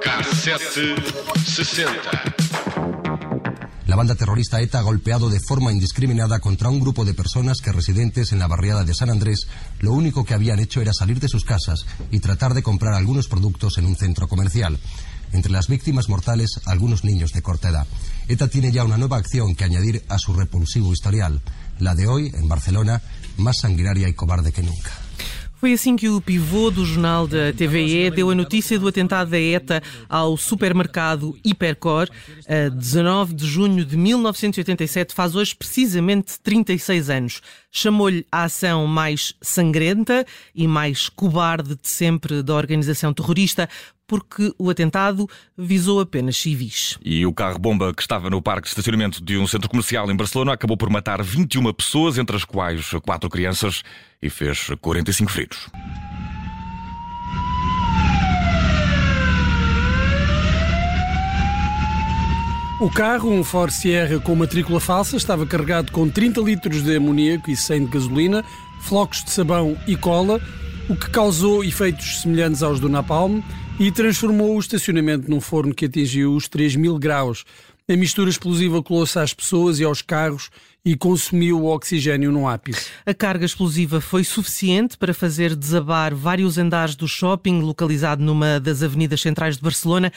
Cassete 0.00 0.94
60. 1.44 2.35
La 3.96 4.00
banda 4.00 4.14
terrorista 4.14 4.60
ETA 4.60 4.80
ha 4.80 4.82
golpeado 4.82 5.30
de 5.30 5.40
forma 5.40 5.72
indiscriminada 5.72 6.38
contra 6.38 6.68
un 6.68 6.80
grupo 6.80 7.06
de 7.06 7.14
personas 7.14 7.62
que 7.62 7.72
residentes 7.72 8.30
en 8.30 8.38
la 8.38 8.46
barriada 8.46 8.84
de 8.84 8.92
San 8.92 9.08
Andrés 9.08 9.48
lo 9.80 9.94
único 9.94 10.22
que 10.22 10.34
habían 10.34 10.58
hecho 10.58 10.82
era 10.82 10.92
salir 10.92 11.18
de 11.18 11.30
sus 11.30 11.46
casas 11.46 11.86
y 12.10 12.20
tratar 12.20 12.52
de 12.52 12.62
comprar 12.62 12.92
algunos 12.92 13.26
productos 13.26 13.78
en 13.78 13.86
un 13.86 13.96
centro 13.96 14.28
comercial. 14.28 14.78
Entre 15.32 15.50
las 15.50 15.68
víctimas 15.68 16.10
mortales, 16.10 16.60
algunos 16.66 17.04
niños 17.04 17.32
de 17.32 17.40
corta 17.40 17.70
edad. 17.70 17.86
ETA 18.28 18.48
tiene 18.48 18.70
ya 18.70 18.84
una 18.84 18.98
nueva 18.98 19.16
acción 19.16 19.54
que 19.54 19.64
añadir 19.64 20.04
a 20.10 20.18
su 20.18 20.34
repulsivo 20.34 20.92
historial. 20.92 21.40
La 21.78 21.94
de 21.94 22.06
hoy, 22.06 22.30
en 22.34 22.48
Barcelona, 22.48 23.00
más 23.38 23.60
sanguinaria 23.60 24.10
y 24.10 24.12
cobarde 24.12 24.52
que 24.52 24.62
nunca. 24.62 25.05
Foi 25.66 25.72
assim 25.72 25.96
que 25.96 26.08
o 26.08 26.20
pivô 26.20 26.70
do 26.70 26.86
jornal 26.86 27.26
da 27.26 27.52
TVE 27.52 28.08
deu 28.12 28.30
a 28.30 28.36
notícia 28.36 28.78
do 28.78 28.86
atentado 28.86 29.30
da 29.30 29.40
ETA 29.40 29.82
ao 30.08 30.36
supermercado 30.36 31.36
Hipercor, 31.44 32.08
a 32.46 32.68
19 32.68 33.34
de 33.34 33.44
junho 33.44 33.84
de 33.84 33.96
1987, 33.96 35.12
faz 35.12 35.34
hoje 35.34 35.56
precisamente 35.56 36.38
36 36.38 37.10
anos. 37.10 37.40
Chamou-lhe 37.68 38.24
a 38.30 38.44
ação 38.44 38.86
mais 38.86 39.34
sangrenta 39.42 40.24
e 40.54 40.68
mais 40.68 41.08
cobarde 41.08 41.70
de 41.70 41.88
sempre 41.88 42.44
da 42.44 42.54
organização 42.54 43.12
terrorista, 43.12 43.68
porque 44.06 44.54
o 44.58 44.70
atentado 44.70 45.28
visou 45.56 46.00
apenas 46.00 46.36
civis. 46.36 46.98
E 47.04 47.26
o 47.26 47.32
carro-bomba 47.32 47.92
que 47.92 48.02
estava 48.02 48.30
no 48.30 48.40
parque 48.40 48.62
de 48.62 48.68
estacionamento 48.68 49.22
de 49.22 49.36
um 49.36 49.46
centro 49.46 49.68
comercial 49.68 50.10
em 50.10 50.16
Barcelona 50.16 50.52
acabou 50.52 50.76
por 50.76 50.88
matar 50.88 51.22
21 51.22 51.72
pessoas, 51.72 52.18
entre 52.18 52.36
as 52.36 52.44
quais 52.44 52.90
quatro 53.04 53.28
crianças, 53.28 53.82
e 54.22 54.30
fez 54.30 54.68
45 54.80 55.30
feridos. 55.30 55.68
O 62.78 62.90
carro, 62.90 63.30
um 63.30 63.42
Ford 63.42 63.72
Sierra 63.72 64.20
com 64.20 64.34
matrícula 64.34 64.78
falsa, 64.78 65.16
estava 65.16 65.46
carregado 65.46 65.90
com 65.90 66.10
30 66.10 66.42
litros 66.42 66.82
de 66.82 66.96
amoníaco 66.96 67.50
e 67.50 67.56
100 67.56 67.86
de 67.86 67.90
gasolina, 67.90 68.44
flocos 68.80 69.24
de 69.24 69.30
sabão 69.30 69.78
e 69.86 69.96
cola, 69.96 70.38
o 70.86 70.94
que 70.94 71.08
causou 71.08 71.64
efeitos 71.64 72.20
semelhantes 72.20 72.62
aos 72.62 72.78
do 72.78 72.88
Napalm 72.88 73.40
e 73.78 73.92
transformou 73.92 74.56
o 74.56 74.60
estacionamento 74.60 75.30
num 75.30 75.40
forno 75.40 75.74
que 75.74 75.84
atingiu 75.84 76.34
os 76.34 76.48
3 76.48 76.76
mil 76.76 76.98
graus. 76.98 77.44
A 77.88 77.94
mistura 77.94 78.30
explosiva 78.30 78.82
colou-se 78.82 79.18
às 79.18 79.34
pessoas 79.34 79.78
e 79.78 79.84
aos 79.84 80.00
carros 80.00 80.50
e 80.84 80.96
consumiu 80.96 81.60
o 81.60 81.66
oxigênio 81.66 82.32
no 82.32 82.48
ápice. 82.48 82.86
A 83.04 83.12
carga 83.12 83.44
explosiva 83.44 84.00
foi 84.00 84.24
suficiente 84.24 84.96
para 84.96 85.12
fazer 85.12 85.54
desabar 85.54 86.14
vários 86.14 86.56
andares 86.56 86.96
do 86.96 87.06
shopping 87.06 87.60
localizado 87.60 88.24
numa 88.24 88.58
das 88.58 88.82
avenidas 88.82 89.20
centrais 89.20 89.56
de 89.56 89.62
Barcelona 89.62 90.10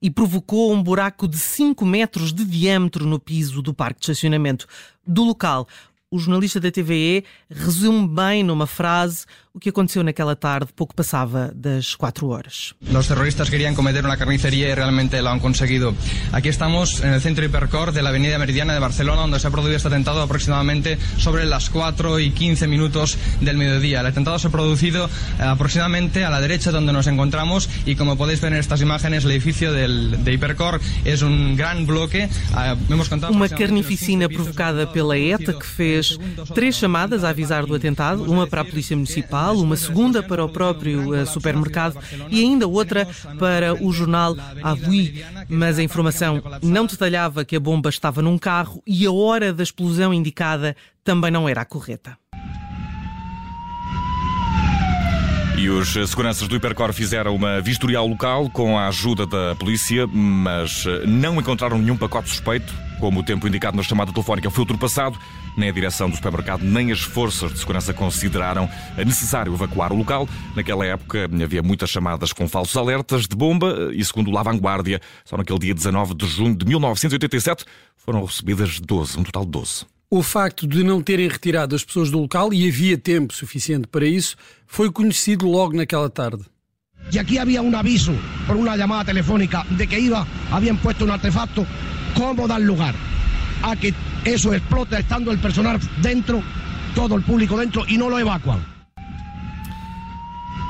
e 0.00 0.10
provocou 0.10 0.72
um 0.72 0.82
buraco 0.82 1.26
de 1.26 1.38
5 1.38 1.84
metros 1.86 2.32
de 2.32 2.44
diâmetro 2.44 3.06
no 3.06 3.18
piso 3.18 3.62
do 3.62 3.72
parque 3.72 4.00
de 4.00 4.04
estacionamento. 4.04 4.66
Do 5.06 5.24
local, 5.24 5.66
o 6.10 6.18
jornalista 6.18 6.60
da 6.60 6.70
TVE 6.70 7.24
resume 7.50 8.06
bem 8.06 8.44
numa 8.44 8.66
frase 8.66 9.26
o 9.56 9.58
que 9.58 9.70
aconteceu 9.70 10.04
naquela 10.04 10.36
tarde, 10.36 10.68
pouco 10.76 10.94
passava 10.94 11.50
das 11.54 11.96
4 11.96 12.28
horas. 12.28 12.74
Los 12.92 13.08
terroristas 13.08 13.48
querían 13.48 13.74
cometer 13.74 14.04
una 14.04 14.18
carnicería 14.18 14.68
y 14.68 14.74
realmente 14.74 15.22
lo 15.22 15.30
han 15.30 15.40
conseguido. 15.40 15.94
Aquí 16.32 16.50
estamos 16.50 17.00
el 17.00 17.22
centro 17.22 17.42
Hipercor 17.42 17.92
de 17.92 18.02
la 18.02 18.10
Avenida 18.10 18.36
Meridiana 18.38 18.74
de 18.74 18.80
Barcelona, 18.80 19.22
donde 19.22 19.40
se 19.40 19.46
ha 19.46 19.50
producido 19.50 19.76
este 19.76 19.88
atentado 19.88 20.20
aproximadamente 20.20 20.98
sobre 21.16 21.46
las 21.46 21.70
4 21.70 22.20
y 22.20 22.32
15 22.32 22.66
minutos 22.66 23.16
del 23.40 23.56
mediodía. 23.56 24.00
El 24.00 24.06
atentado 24.06 24.38
se 24.38 24.48
ha 24.48 24.50
producido 24.50 25.06
eh, 25.06 25.42
aproximadamente 25.42 26.26
a 26.26 26.28
la 26.28 26.42
derecha 26.42 26.70
donde 26.70 26.92
nos 26.92 27.06
encontramos 27.06 27.70
y 27.86 27.96
como 27.96 28.16
podéis 28.16 28.42
ver 28.42 28.52
en 28.52 28.58
estas 28.58 28.82
imágenes, 28.82 29.24
el 29.24 29.30
edificio 29.30 29.72
del, 29.72 30.22
de 30.22 30.34
Hipercor 30.34 30.82
es 31.06 31.22
un 31.22 31.56
gran 31.56 31.86
bloque. 31.86 32.28
Uh, 32.52 32.92
hemos 32.92 33.08
contado 33.08 33.32
uma 33.32 33.48
carnificina 33.48 34.28
provocada 34.28 34.86
pela 34.86 35.16
ETA 35.16 35.54
que 35.54 35.66
fez 35.66 36.18
três 36.54 36.76
chamadas 36.76 37.24
a 37.24 37.30
avisar 37.30 37.64
do 37.64 37.74
atentado, 37.74 38.30
uma 38.30 38.46
para 38.46 38.60
a 38.60 38.64
Polícia 38.64 38.94
Municipal, 38.94 39.45
uma 39.52 39.76
segunda 39.76 40.22
para 40.22 40.44
o 40.44 40.48
próprio 40.48 41.22
uh, 41.22 41.26
supermercado 41.26 41.98
e 42.28 42.40
ainda 42.40 42.66
outra 42.66 43.06
para 43.38 43.74
o 43.74 43.92
jornal 43.92 44.36
Avui. 44.62 45.24
Mas 45.48 45.78
a 45.78 45.82
informação 45.82 46.42
não 46.62 46.86
detalhava 46.86 47.44
que 47.44 47.56
a 47.56 47.60
bomba 47.60 47.88
estava 47.88 48.22
num 48.22 48.38
carro 48.38 48.82
e 48.86 49.06
a 49.06 49.12
hora 49.12 49.52
da 49.52 49.62
explosão 49.62 50.12
indicada 50.12 50.76
também 51.04 51.30
não 51.30 51.48
era 51.48 51.62
a 51.62 51.64
correta. 51.64 52.16
E 55.58 55.70
os 55.70 55.94
seguranças 55.94 56.46
do 56.46 56.56
Hipercor 56.56 56.92
fizeram 56.92 57.34
uma 57.34 57.62
vistoria 57.62 57.98
ao 57.98 58.06
local 58.06 58.50
com 58.50 58.78
a 58.78 58.88
ajuda 58.88 59.26
da 59.26 59.54
polícia, 59.54 60.06
mas 60.06 60.84
não 61.06 61.40
encontraram 61.40 61.78
nenhum 61.78 61.96
pacote 61.96 62.28
suspeito. 62.28 62.85
Como 63.00 63.20
o 63.20 63.22
tempo 63.22 63.46
indicado 63.46 63.76
na 63.76 63.82
chamada 63.82 64.12
telefónica 64.12 64.50
foi 64.50 64.62
ultrapassado, 64.62 65.18
nem 65.56 65.68
a 65.68 65.72
direção 65.72 66.08
do 66.08 66.16
supermercado 66.16 66.62
nem 66.62 66.90
as 66.92 67.00
forças 67.00 67.52
de 67.52 67.58
segurança 67.58 67.92
consideraram 67.92 68.68
necessário 68.96 69.52
evacuar 69.52 69.92
o 69.92 69.96
local. 69.96 70.28
Naquela 70.54 70.84
época 70.86 71.28
havia 71.42 71.62
muitas 71.62 71.90
chamadas 71.90 72.32
com 72.32 72.48
falsos 72.48 72.76
alertas 72.76 73.26
de 73.26 73.36
bomba 73.36 73.90
e, 73.92 74.04
segundo 74.04 74.30
o 74.30 74.42
Vanguardia, 74.42 75.00
só 75.24 75.36
naquele 75.36 75.58
dia 75.58 75.74
19 75.74 76.14
de 76.14 76.26
junho 76.26 76.56
de 76.56 76.64
1987 76.64 77.64
foram 77.96 78.24
recebidas 78.24 78.80
12, 78.80 79.18
um 79.18 79.22
total 79.24 79.44
de 79.44 79.50
12. 79.50 79.86
O 80.08 80.22
facto 80.22 80.66
de 80.66 80.84
não 80.84 81.02
terem 81.02 81.28
retirado 81.28 81.74
as 81.74 81.84
pessoas 81.84 82.10
do 82.12 82.20
local, 82.20 82.54
e 82.54 82.68
havia 82.68 82.96
tempo 82.96 83.34
suficiente 83.34 83.88
para 83.88 84.06
isso, 84.06 84.36
foi 84.64 84.90
conhecido 84.90 85.48
logo 85.48 85.76
naquela 85.76 86.08
tarde. 86.08 86.44
Y 87.12 87.18
aquí 87.18 87.38
había 87.38 87.60
un 87.60 87.74
aviso 87.74 88.12
por 88.46 88.56
una 88.56 88.76
llamada 88.76 89.04
telefónica 89.04 89.64
de 89.70 89.86
que 89.86 89.98
iba, 89.98 90.26
habían 90.50 90.76
puesto 90.78 91.04
un 91.04 91.10
artefacto, 91.10 91.66
cómo 92.16 92.48
dar 92.48 92.60
lugar 92.60 92.94
a 93.62 93.76
que 93.76 93.94
eso 94.24 94.52
explota 94.52 94.98
estando 94.98 95.30
el 95.30 95.38
personal 95.38 95.78
dentro, 96.02 96.42
todo 96.94 97.14
el 97.14 97.22
público 97.22 97.56
dentro 97.56 97.84
y 97.86 97.96
no 97.96 98.08
lo 98.08 98.18
evacuan. 98.18 98.76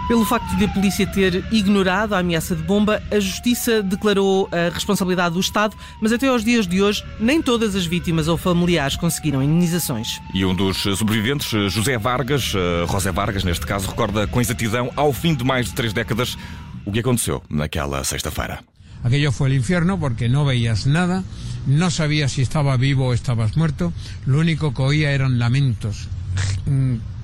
Pelo 0.09 0.25
facto 0.25 0.55
de 0.57 0.67
a 0.67 0.69
polícia 0.69 1.05
ter 1.05 1.45
ignorado 1.51 2.15
a 2.15 2.21
ameaça 2.21 2.55
de 2.55 2.63
bomba, 2.63 3.03
a 3.11 3.19
Justiça 3.19 3.83
declarou 3.83 4.49
a 4.53 4.73
responsabilidade 4.73 5.35
do 5.35 5.41
Estado, 5.41 5.77
mas 6.01 6.13
até 6.13 6.29
aos 6.29 6.45
dias 6.45 6.65
de 6.65 6.81
hoje, 6.81 7.03
nem 7.19 7.43
todas 7.43 7.75
as 7.75 7.87
vítimas 7.87 8.29
ou 8.29 8.37
familiares 8.37 8.95
conseguiram 8.95 9.43
indenizações. 9.43 10.21
E 10.33 10.45
um 10.45 10.55
dos 10.55 10.77
sobreviventes, 10.97 11.51
José 11.73 11.99
Vargas, 11.99 12.53
eh, 12.55 12.87
José 12.89 13.11
Vargas, 13.11 13.43
neste 13.43 13.67
caso, 13.67 13.89
recorda 13.89 14.29
com 14.29 14.41
exatidão, 14.41 14.93
ao 14.95 15.13
fim 15.13 15.35
de 15.35 15.43
mais 15.43 15.67
de 15.67 15.75
três 15.75 15.93
décadas, 15.93 16.39
o 16.85 16.93
que 16.93 17.01
aconteceu 17.01 17.43
naquela 17.51 18.05
sexta-feira. 18.05 18.61
Aquello 19.07 19.31
fue 19.31 19.47
el 19.47 19.55
infierno 19.55 20.01
porque 20.01 20.29
no 20.29 20.45
veías 20.45 20.89
nada, 20.89 21.23
no 21.69 21.93
sabías 21.93 22.33
si 22.33 22.43
estaba 22.43 22.77
vivo 22.77 23.07
o 23.07 23.13
estabas 23.13 23.57
muerto, 23.57 23.93
lo 24.27 24.41
único 24.41 24.75
que 24.75 24.83
oía 24.83 25.13
eran 25.13 25.39
lamentos, 25.39 26.09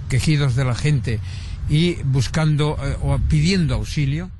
quejidos 0.08 0.54
de 0.54 0.64
la 0.64 0.76
gente 0.76 1.18
e 1.68 1.98
buscando 2.06 2.78
eh, 2.78 2.94
ou 3.02 3.18
pidiendo 3.26 3.74
auxílio. 3.74 4.30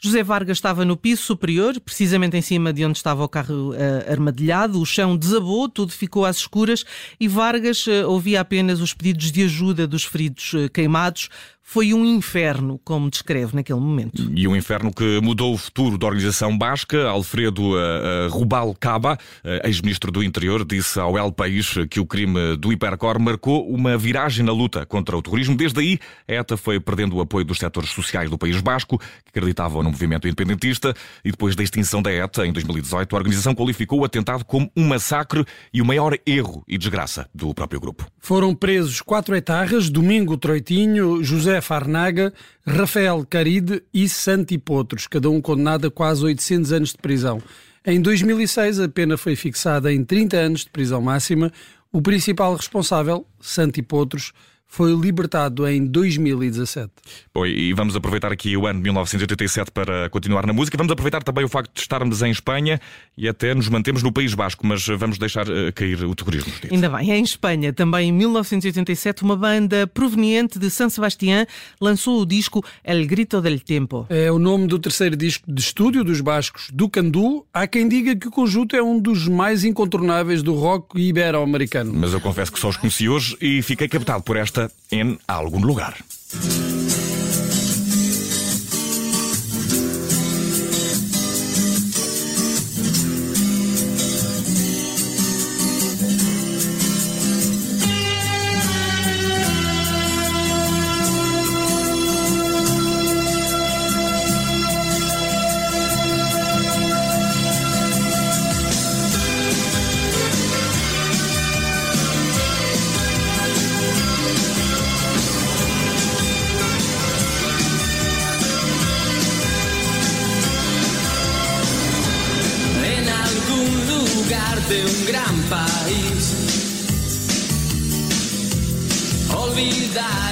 José 0.00 0.22
Vargas 0.22 0.56
estava 0.56 0.84
no 0.84 0.96
piso 0.96 1.24
superior, 1.24 1.78
precisamente 1.80 2.38
em 2.38 2.42
cima 2.42 2.72
de 2.72 2.86
onde 2.86 2.96
estava 2.96 3.24
o 3.24 3.28
carro 3.28 3.72
uh, 3.72 4.10
armadilhado. 4.10 4.80
O 4.80 4.86
chão 4.86 5.16
desabou, 5.16 5.68
tudo 5.68 5.92
ficou 5.92 6.24
às 6.24 6.38
escuras 6.38 6.84
e 7.20 7.28
Vargas 7.28 7.86
uh, 7.86 8.08
ouvia 8.08 8.40
apenas 8.40 8.80
os 8.80 8.94
pedidos 8.94 9.32
de 9.32 9.44
ajuda 9.44 9.86
dos 9.86 10.04
feridos 10.04 10.52
uh, 10.52 10.70
queimados 10.72 11.28
foi 11.68 11.92
um 11.92 12.06
inferno, 12.06 12.80
como 12.84 13.10
descreve 13.10 13.56
naquele 13.56 13.80
momento. 13.80 14.30
E 14.32 14.46
um 14.46 14.54
inferno 14.54 14.94
que 14.94 15.20
mudou 15.20 15.52
o 15.52 15.58
futuro 15.58 15.98
da 15.98 16.06
organização 16.06 16.56
basca. 16.56 17.08
Alfredo 17.08 17.72
uh, 17.72 18.28
Rubalcaba, 18.30 19.18
uh, 19.44 19.66
ex-ministro 19.66 20.12
do 20.12 20.22
Interior, 20.22 20.64
disse 20.64 21.00
ao 21.00 21.18
El 21.18 21.32
País 21.32 21.74
que 21.90 21.98
o 21.98 22.06
crime 22.06 22.56
do 22.56 22.72
Hipercor 22.72 23.18
marcou 23.18 23.68
uma 23.68 23.98
viragem 23.98 24.44
na 24.44 24.52
luta 24.52 24.86
contra 24.86 25.16
o 25.16 25.20
terrorismo. 25.20 25.56
Desde 25.56 25.80
aí, 25.80 25.98
a 26.28 26.34
ETA 26.34 26.56
foi 26.56 26.78
perdendo 26.78 27.16
o 27.16 27.20
apoio 27.20 27.44
dos 27.44 27.58
setores 27.58 27.90
sociais 27.90 28.30
do 28.30 28.38
país 28.38 28.60
basco, 28.60 28.96
que 28.98 29.30
acreditavam 29.30 29.82
no 29.82 29.90
movimento 29.90 30.28
independentista, 30.28 30.94
e 31.24 31.32
depois 31.32 31.56
da 31.56 31.64
extinção 31.64 32.00
da 32.00 32.12
ETA, 32.12 32.46
em 32.46 32.52
2018, 32.52 33.12
a 33.12 33.18
organização 33.18 33.56
qualificou 33.56 34.00
o 34.00 34.04
atentado 34.04 34.44
como 34.44 34.70
um 34.76 34.86
massacre 34.86 35.44
e 35.74 35.82
o 35.82 35.84
maior 35.84 36.16
erro 36.24 36.62
e 36.68 36.78
desgraça 36.78 37.28
do 37.34 37.52
próprio 37.52 37.80
grupo. 37.80 38.06
Foram 38.20 38.54
presos 38.54 39.02
quatro 39.02 39.34
etarras, 39.34 39.90
Domingo 39.90 40.36
Troitinho, 40.36 41.24
José 41.24 41.55
José 41.56 41.60
Farnaga, 41.60 42.32
Rafael 42.66 43.24
Caride 43.28 43.82
e 43.92 44.08
Santi 44.08 44.58
Potros, 44.58 45.06
cada 45.06 45.30
um 45.30 45.40
condenado 45.40 45.86
a 45.86 45.90
quase 45.90 46.24
800 46.24 46.72
anos 46.72 46.90
de 46.90 46.98
prisão. 46.98 47.40
Em 47.84 48.00
2006, 48.00 48.80
a 48.80 48.88
pena 48.88 49.16
foi 49.16 49.36
fixada 49.36 49.92
em 49.92 50.04
30 50.04 50.36
anos 50.36 50.60
de 50.60 50.70
prisão 50.70 51.00
máxima. 51.00 51.52
O 51.92 52.02
principal 52.02 52.54
responsável, 52.54 53.26
Santi 53.40 53.80
Potros, 53.80 54.32
foi 54.76 54.94
libertado 54.94 55.66
em 55.66 55.86
2017. 55.86 56.90
Bom, 57.32 57.46
e 57.46 57.72
vamos 57.72 57.96
aproveitar 57.96 58.30
aqui 58.30 58.54
o 58.58 58.66
ano 58.66 58.78
de 58.78 58.82
1987 58.82 59.70
para 59.70 60.10
continuar 60.10 60.46
na 60.46 60.52
música. 60.52 60.76
Vamos 60.76 60.92
aproveitar 60.92 61.22
também 61.22 61.46
o 61.46 61.48
facto 61.48 61.72
de 61.72 61.80
estarmos 61.80 62.20
em 62.20 62.30
Espanha 62.30 62.78
e 63.16 63.26
até 63.26 63.54
nos 63.54 63.70
mantemos 63.70 64.02
no 64.02 64.12
País 64.12 64.34
Basco, 64.34 64.66
mas 64.66 64.86
vamos 64.86 65.16
deixar 65.16 65.48
uh, 65.48 65.72
cair 65.74 66.04
o 66.04 66.14
terrorismo. 66.14 66.52
Ainda 66.70 66.90
bem, 66.90 67.10
em 67.10 67.22
Espanha, 67.22 67.72
também 67.72 68.10
em 68.10 68.12
1987, 68.12 69.22
uma 69.22 69.34
banda 69.34 69.86
proveniente 69.86 70.58
de 70.58 70.68
San 70.68 70.90
Sebastián 70.90 71.46
lançou 71.80 72.20
o 72.20 72.26
disco 72.26 72.62
El 72.84 73.06
Grito 73.06 73.40
del 73.40 73.58
Tempo. 73.60 74.04
É 74.10 74.30
o 74.30 74.38
nome 74.38 74.66
do 74.66 74.78
terceiro 74.78 75.16
disco 75.16 75.50
de 75.50 75.62
estúdio 75.62 76.04
dos 76.04 76.20
bascos 76.20 76.68
do 76.70 76.86
Candu. 76.86 77.46
Há 77.50 77.66
quem 77.66 77.88
diga 77.88 78.14
que 78.14 78.28
o 78.28 78.30
conjunto 78.30 78.76
é 78.76 78.82
um 78.82 79.00
dos 79.00 79.26
mais 79.26 79.64
incontornáveis 79.64 80.42
do 80.42 80.52
rock 80.52 81.00
ibero-americano. 81.00 81.94
Mas 81.94 82.12
eu 82.12 82.20
confesso 82.20 82.52
que 82.52 82.58
só 82.58 82.68
os 82.68 82.76
conheci 82.76 83.08
hoje 83.08 83.38
e 83.40 83.62
fiquei 83.62 83.88
captado 83.88 84.22
por 84.22 84.36
esta 84.36 84.65
en 84.90 85.18
algún 85.26 85.62
lugar. 85.62 85.96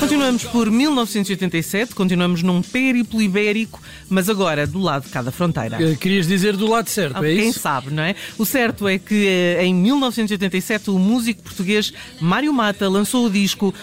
Continuamos 0.01 0.45
por 0.45 0.71
1987, 0.71 1.95
continuamos 1.95 2.43
num 2.43 2.62
périplo 2.62 3.23
ibérico, 3.23 3.81
mas 4.09 4.29
agora 4.29 4.67
do 4.67 4.79
lado 4.79 5.05
de 5.05 5.11
cada 5.11 5.31
fronteira. 5.31 5.79
Eh, 5.81 5.97
querias 5.97 6.27
dizer 6.27 6.56
do 6.56 6.69
lado 6.69 6.89
certo, 6.89 7.17
ah, 7.17 7.27
é 7.27 7.35
Quem 7.35 7.49
isso? 7.49 7.53
Quem 7.55 7.62
sabe, 7.62 7.91
não 7.91 8.03
é? 8.03 8.15
O 8.39 8.45
certo 8.45 8.87
é 8.89 8.99
que 8.99 9.27
eh, 9.27 9.65
em 9.65 9.75
1987 9.75 10.91
o 10.91 10.99
músico 10.99 11.43
português 11.43 11.93
Mário 12.21 12.53
Mata 12.53 12.89
lançou 12.89 13.27
o 13.27 13.31
disco 13.31 13.75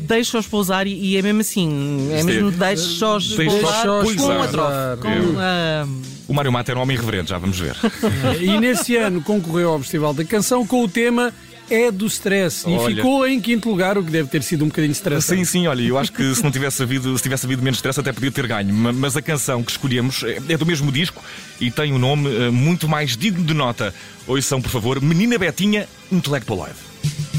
deixa-os 0.00 0.46
pousar 0.46 0.86
e 0.86 1.16
é 1.16 1.22
mesmo 1.22 1.40
assim, 1.40 2.08
é 2.12 2.22
mesmo 2.22 2.50
deixa-os 2.50 3.34
pousar 3.34 3.86
com 3.86 4.42
a 4.42 4.48
trofa. 4.48 4.98
Uh, 5.02 6.02
o 6.28 6.34
Mário 6.34 6.52
Mata 6.52 6.72
era 6.72 6.78
um 6.78 6.82
homem 6.82 6.96
irreverente, 6.96 7.30
já 7.30 7.38
vamos 7.38 7.58
ver. 7.58 7.76
e 8.40 8.60
nesse 8.60 8.96
ano 8.96 9.22
concorreu 9.22 9.70
ao 9.70 9.78
Festival 9.78 10.12
da 10.12 10.24
Canção 10.24 10.66
com 10.66 10.84
o 10.84 10.88
tema 10.88 11.32
é 11.70 11.90
do 11.90 12.06
stress 12.06 12.66
olha. 12.66 12.92
e 12.92 12.96
ficou 12.96 13.26
em 13.26 13.40
quinto 13.40 13.68
lugar, 13.68 13.98
o 13.98 14.04
que 14.04 14.10
deve 14.10 14.28
ter 14.28 14.42
sido 14.42 14.64
um 14.64 14.68
bocadinho 14.68 14.92
stress. 14.92 15.26
Sim, 15.26 15.44
sim, 15.44 15.66
olha, 15.66 15.82
eu 15.82 15.98
acho 15.98 16.12
que 16.12 16.34
se 16.34 16.42
não 16.42 16.50
tivesse 16.50 16.82
havido, 16.82 17.16
se 17.16 17.22
tivesse 17.22 17.46
havido 17.46 17.62
menos 17.62 17.78
stress 17.78 17.98
até 17.98 18.12
podia 18.12 18.30
ter 18.30 18.46
ganho, 18.46 18.74
mas 18.74 19.16
a 19.16 19.22
canção 19.22 19.62
que 19.62 19.70
escolhemos 19.70 20.22
é, 20.22 20.40
é 20.48 20.56
do 20.56 20.66
mesmo 20.66 20.90
disco 20.92 21.22
e 21.60 21.70
tem 21.70 21.92
um 21.92 21.98
nome 21.98 22.34
eh, 22.34 22.50
muito 22.50 22.88
mais 22.88 23.16
digno 23.16 23.44
de 23.44 23.54
nota. 23.54 23.94
Ouçam, 24.26 24.60
por 24.60 24.70
favor, 24.70 25.00
Menina 25.00 25.38
Betinha, 25.38 25.88
Intellectual 26.10 26.60
Live. 26.60 27.35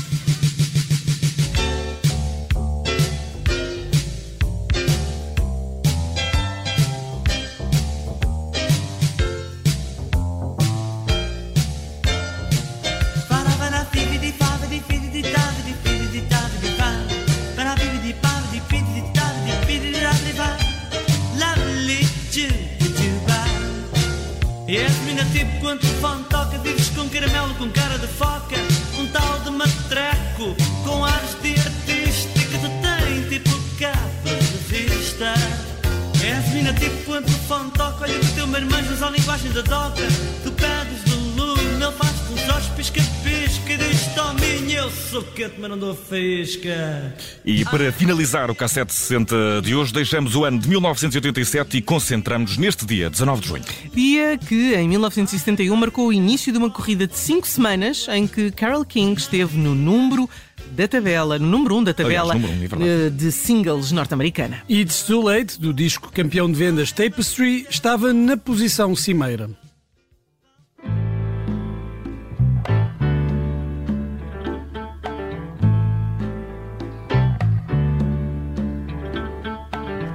O 37.18 37.22
telefone 37.22 37.72
toca, 37.72 38.04
olha 38.04 38.20
que 38.20 38.26
o 38.26 38.34
teu 38.34 38.48
marmanjo 38.48 38.94
usa 38.94 39.08
a 39.08 39.10
linguagem 39.10 39.52
da 39.52 39.62
doca. 39.62 40.08
Tu 40.44 40.52
pedes 40.52 41.04
de 41.06 41.16
lume, 41.40 41.84
ele 41.84 41.92
faz-te 41.92 42.34
os 42.34 42.50
olhos 42.54 42.68
pisca-pisca 42.70 43.74
e 43.74 43.78
diz 43.78 44.08
Tominho, 44.14 44.72
eu 44.72 44.92
sou 44.92 45.24
quente, 45.24 45.56
mas 45.60 45.70
não 45.70 45.78
dou 45.78 45.96
fisca. 45.96 47.16
E 47.44 47.66
para 47.66 47.92
finalizar 47.92 48.52
o 48.52 48.56
Cassete 48.56 48.94
60 48.94 49.62
de 49.64 49.74
hoje, 49.74 49.94
deixamos 49.94 50.36
o 50.36 50.44
ano 50.44 50.60
de 50.60 50.70
1987 50.70 51.78
e 51.78 51.82
concentramos 51.82 52.58
neste 52.58 52.86
dia, 52.86 53.10
19 53.10 53.42
de 53.42 53.48
junho. 53.48 53.64
Dia 53.94 54.38
que, 54.38 54.76
em 54.76 54.88
1971, 54.88 55.76
marcou 55.76 56.08
o 56.08 56.14
início 56.14 56.52
de 56.52 56.58
uma 56.58 56.70
corrida 56.70 57.08
de 57.08 57.18
5 57.18 57.48
semanas 57.48 58.08
em 58.10 58.28
que 58.28 58.52
Carole 58.52 58.86
King 58.86 59.20
esteve 59.20 59.58
no 59.58 59.74
número 59.74 60.30
da 60.78 60.88
tabela, 60.88 61.40
no 61.40 61.48
número 61.48 61.74
1 61.74 61.78
um 61.80 61.84
da 61.84 61.94
tabela 61.94 62.34
Aliás, 62.36 62.72
um, 62.72 62.86
é 62.86 63.10
de 63.10 63.32
singles 63.32 63.92
norte-americana. 63.92 64.62
It's 64.70 65.02
Too 65.02 65.24
Late, 65.24 65.60
do 65.60 65.74
disco 65.74 66.12
campeão 66.12 66.52
de 66.52 66.56
vendas 66.56 66.92
Tapestry, 66.92 67.66
estava 67.68 68.14
na 68.14 68.38
posição 68.38 68.96
cimeira. 68.96 69.50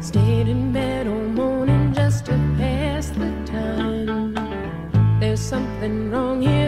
Stayed 0.01 0.49
in 0.49 0.71
bed 0.73 1.09
all 1.09 1.29
morning 1.29 1.93
just 1.93 2.25
to 2.27 2.33
pass 2.57 3.11
the 3.11 3.33
time. 3.51 4.35
There's 5.19 5.41
something 5.41 6.13
wrong 6.13 6.41
here, 6.41 6.62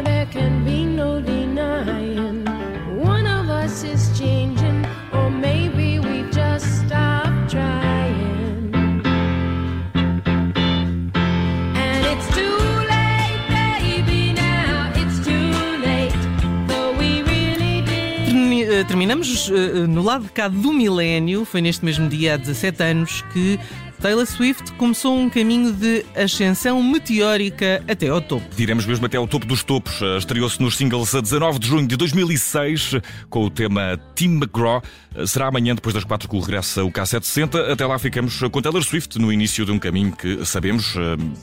terminamos 18.84 19.48
uh, 19.48 19.86
no 19.88 20.02
lado 20.02 20.24
de 20.24 20.30
cá 20.30 20.48
do 20.48 20.72
milénio, 20.72 21.44
foi 21.44 21.60
neste 21.60 21.84
mesmo 21.84 22.08
dia 22.08 22.34
há 22.34 22.36
17 22.36 22.82
anos 22.82 23.22
que 23.32 23.58
Taylor 24.00 24.26
Swift 24.26 24.72
começou 24.72 25.18
um 25.18 25.30
caminho 25.30 25.72
de 25.72 26.04
ascensão 26.14 26.82
meteórica 26.82 27.82
até 27.88 28.08
ao 28.08 28.20
topo. 28.20 28.44
Diremos 28.54 28.84
mesmo 28.84 29.06
até 29.06 29.16
ao 29.16 29.26
topo 29.26 29.46
dos 29.46 29.64
topos. 29.64 30.00
Estreou-se 30.18 30.60
nos 30.60 30.76
singles 30.76 31.14
a 31.14 31.22
19 31.22 31.58
de 31.58 31.66
junho 31.66 31.86
de 31.86 31.96
2006 31.96 32.96
com 33.30 33.44
o 33.44 33.50
tema 33.50 33.98
Tim 34.14 34.36
McGraw. 34.36 34.82
Será 35.26 35.46
amanhã, 35.46 35.74
depois 35.74 35.94
das 35.94 36.04
quatro, 36.04 36.28
que 36.28 36.38
regressa 36.38 36.84
o 36.84 36.92
K760. 36.92 37.72
Até 37.72 37.86
lá 37.86 37.98
ficamos 37.98 38.38
com 38.50 38.60
Taylor 38.60 38.82
Swift 38.82 39.18
no 39.18 39.32
início 39.32 39.64
de 39.64 39.72
um 39.72 39.78
caminho 39.78 40.12
que 40.12 40.44
sabemos, 40.44 40.94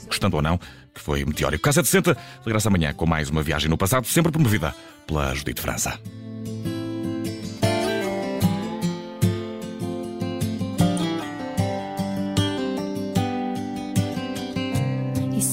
gostando 0.06 0.36
ou 0.36 0.42
não, 0.44 0.60
que 0.94 1.02
foi 1.02 1.26
meteórico. 1.26 1.68
K760 1.68 2.16
regressa 2.46 2.70
amanhã 2.70 2.94
com 2.94 3.08
mais 3.08 3.30
uma 3.30 3.42
viagem 3.42 3.70
no 3.70 3.78
passado, 3.78 4.06
sempre 4.06 4.32
promovida 4.32 4.76
pela 5.08 5.34
Judite 5.34 5.62
França. 5.62 6.00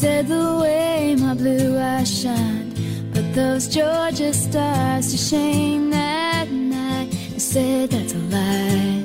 Said 0.00 0.28
the 0.28 0.58
way 0.62 1.16
my 1.18 1.34
blue 1.34 1.76
eyes 1.76 2.08
shined 2.20 2.72
Put 3.12 3.34
those 3.34 3.66
Georgia 3.66 4.32
stars 4.32 5.10
to 5.10 5.16
shame 5.16 5.90
that 5.90 6.48
night. 6.52 7.08
I 7.34 7.38
said 7.38 7.90
that's 7.90 8.14
a 8.14 8.22
lie. 8.34 9.02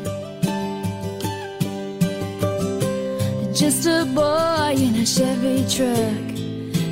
Just 3.55 3.87
a 3.87 4.05
boy 4.13 4.75
in 4.85 4.93
a 5.01 5.05
Chevy 5.05 5.65
truck. 5.75 6.27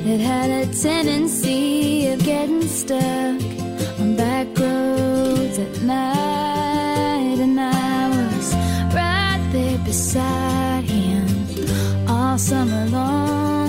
That 0.06 0.20
had 0.32 0.50
a 0.50 0.66
tendency 0.74 2.08
of 2.08 2.24
getting 2.24 2.66
stuck 2.66 3.40
On 4.00 4.16
back 4.16 4.48
roads 4.58 5.58
at 5.60 5.80
night 5.82 7.38
And 7.44 7.60
I 7.60 8.08
was 8.08 8.52
right 8.92 9.48
there 9.52 9.78
beside 9.84 10.86
him 10.86 12.08
All 12.08 12.36
summer 12.36 12.86
long 12.86 13.61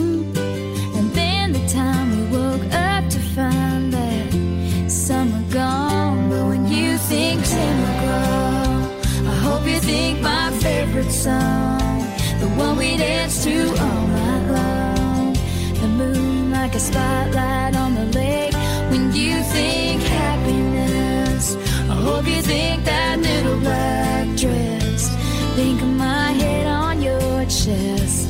to 13.43 13.59
all 13.71 14.07
night 14.07 14.45
long. 14.57 15.33
The 15.81 15.87
moon 15.87 16.51
like 16.51 16.75
a 16.75 16.79
spotlight 16.79 17.75
on 17.75 17.93
the 17.93 18.05
lake. 18.17 18.53
When 18.89 19.13
you 19.13 19.43
think 19.55 20.01
happiness, 20.01 21.57
I 21.89 21.95
hope 22.07 22.25
you 22.25 22.41
think 22.41 22.85
that 22.85 23.19
little 23.19 23.59
black 23.59 24.27
dress. 24.37 25.09
Think 25.57 25.81
of 25.81 25.89
my 25.89 26.31
head 26.31 26.67
on 26.67 27.01
your 27.01 27.43
chest 27.43 28.29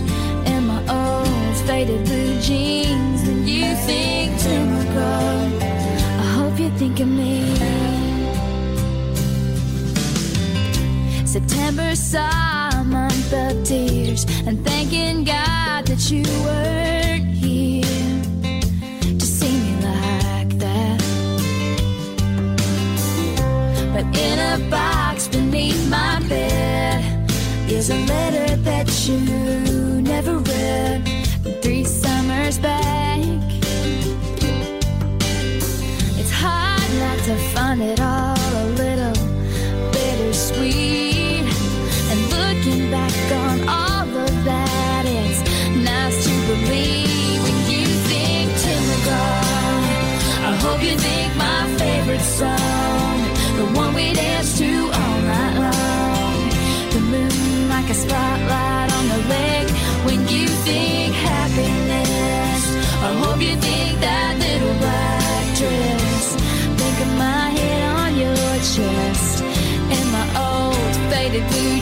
and 0.51 0.67
my 0.67 0.81
old 0.99 1.57
faded 1.67 2.03
blue 2.05 2.41
jeans. 2.41 3.21
When 3.27 3.47
you 3.47 3.75
think 3.85 4.39
Tim 4.41 4.65
McGraw. 4.73 5.61
I 6.23 6.27
hope 6.37 6.59
you 6.59 6.71
think 6.81 6.99
of 6.99 7.07
me. 7.07 7.55
September 11.27 11.95
saw 11.95 12.62
of 13.33 13.63
tears 13.63 14.25
and 14.45 14.63
thanking 14.65 15.23
God 15.23 15.87
that 15.87 16.11
you 16.11 16.23
weren't 16.45 17.25
here 17.33 18.21
to 19.01 19.25
see 19.25 19.57
me 19.65 19.73
like 19.81 20.49
that. 20.59 20.99
But 23.93 24.05
in 24.17 24.37
a 24.39 24.69
box 24.69 25.27
beneath 25.27 25.89
my 25.89 26.19
bed 26.29 27.31
is 27.69 27.89
a 27.89 27.97
letter 28.05 28.55
that 28.57 29.07
you 29.07 29.19
never 30.01 30.37
read 30.37 31.09
from 31.41 31.53
three 31.61 31.85
summers 31.85 32.59
back. 32.59 33.41
It's 36.19 36.31
hard 36.31 36.89
not 36.99 37.17
to 37.25 37.35
find 37.53 37.81
it 37.81 37.99
all 37.99 38.42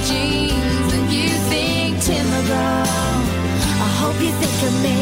jeans. 0.08 0.88
When 0.92 1.06
you 1.10 1.30
think 1.52 1.90
Tim 2.06 2.26
McGraw, 2.34 2.86
I 3.86 3.90
hope 4.02 4.18
you 4.26 4.32
think 4.42 4.58
of 4.68 4.74
me. 4.86 5.00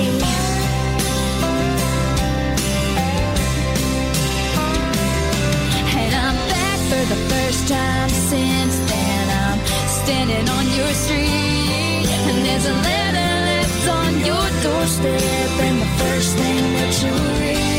And 6.01 6.11
I'm 6.25 6.37
back 6.53 6.79
for 6.89 7.03
the 7.13 7.19
first 7.31 7.61
time 7.67 8.09
since 8.09 8.75
then. 8.91 9.25
I'm 9.43 9.59
standing 10.01 10.47
on 10.57 10.65
your 10.77 10.93
street, 11.03 12.07
and 12.29 12.37
there's 12.45 12.65
a 12.65 12.75
letter 12.89 13.31
left 13.49 13.85
on 13.99 14.11
your 14.29 14.47
doorstep. 14.65 15.51
And 15.65 15.77
the 15.81 15.91
first 16.01 16.31
thing 16.39 16.63
that 16.77 16.93
you 17.03 17.13
read 17.41 17.69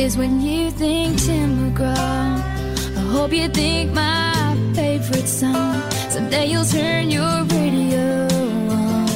is 0.00 0.16
when 0.16 0.40
you 0.40 0.70
think 0.70 1.18
Tim 1.22 1.50
McGraw. 1.62 2.42
I 2.96 3.00
hope 3.16 3.32
you 3.32 3.48
think 3.48 3.92
my 3.92 4.43
favorite 4.74 5.28
song. 5.28 5.80
Someday 6.10 6.46
you'll 6.46 6.64
turn 6.64 7.10
your 7.10 7.44
radio 7.44 8.26
on. 8.70 9.08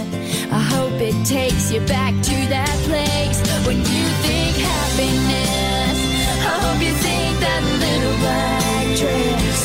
I 0.53 0.63
hope 0.75 1.01
it 1.01 1.19
takes 1.27 1.73
you 1.73 1.81
back 1.81 2.15
to 2.15 2.37
that 2.55 2.75
place 2.87 3.41
when 3.67 3.79
you 3.79 4.05
think 4.25 4.55
happiness. 4.57 5.99
I 6.47 6.57
hope 6.65 6.81
you 6.81 6.95
think 7.07 7.33
that 7.45 7.63
little 7.85 8.17
black 8.23 8.87
dress. 9.01 9.61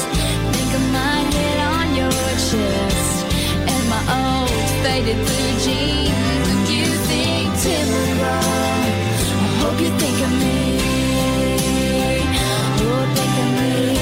Think 0.54 0.72
of 0.80 0.86
my 1.00 1.18
head 1.36 1.60
on 1.78 1.88
your 2.02 2.12
chest 2.48 3.16
and 3.72 3.84
my 3.94 4.04
old 4.18 4.70
faded 4.84 5.20
blue 5.28 5.54
jeans. 5.66 6.44
When 6.48 6.60
you 6.74 6.88
think 7.10 7.48
Tim 7.64 7.90
I 8.26 9.50
hope 9.62 9.78
you 9.80 9.92
think 10.02 10.18
of 10.26 10.32
me. 10.42 10.58
Oh, 12.82 13.06
think 13.16 13.36
of 13.44 13.50
me. 13.60 13.93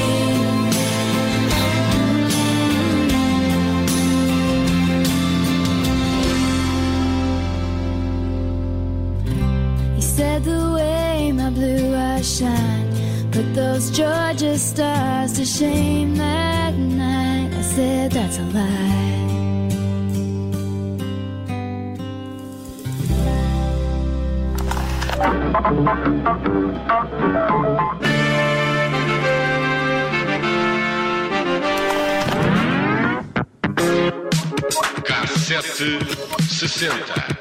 Those 13.81 13.97
Georgia 13.97 14.57
stars 14.57 15.33
to 15.33 15.45
shame 15.45 16.15
that 16.15 16.75
night. 16.75 17.53
I 17.53 17.61
said 17.61 18.11
that's 18.11 18.37
a 18.37 18.43
lie. 18.43 19.07
Cassete 35.03 36.01
60. 36.41 37.40